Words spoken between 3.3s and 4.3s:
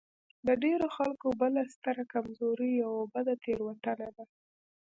تېروتنه ده.